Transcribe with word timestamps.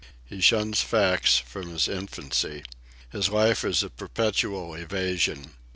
He 0.25 0.41
shuns 0.41 0.81
facts 0.81 1.37
from 1.37 1.69
his 1.69 1.87
infancy. 1.87 2.63
His 3.11 3.29
life 3.29 3.63
is 3.63 3.83
a 3.83 3.89
perpetual 3.91 4.73
evasion. 4.73 5.51